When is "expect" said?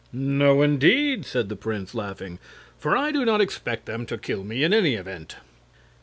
3.39-3.85